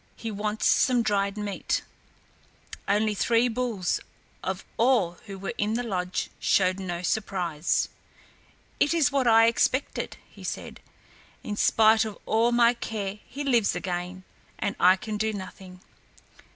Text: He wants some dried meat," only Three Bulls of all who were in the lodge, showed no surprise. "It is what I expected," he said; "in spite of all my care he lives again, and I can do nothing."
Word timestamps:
He 0.15 0.31
wants 0.31 0.65
some 0.65 1.03
dried 1.03 1.37
meat," 1.37 1.83
only 2.87 3.13
Three 3.13 3.47
Bulls 3.47 3.99
of 4.41 4.65
all 4.75 5.19
who 5.27 5.37
were 5.37 5.53
in 5.59 5.75
the 5.75 5.83
lodge, 5.83 6.31
showed 6.39 6.79
no 6.79 7.03
surprise. 7.03 7.87
"It 8.79 8.95
is 8.95 9.11
what 9.11 9.27
I 9.27 9.45
expected," 9.45 10.17
he 10.27 10.43
said; 10.43 10.79
"in 11.43 11.55
spite 11.55 12.03
of 12.03 12.17
all 12.25 12.51
my 12.51 12.73
care 12.73 13.19
he 13.27 13.43
lives 13.43 13.75
again, 13.75 14.23
and 14.57 14.75
I 14.79 14.95
can 14.95 15.17
do 15.17 15.33
nothing." 15.33 15.81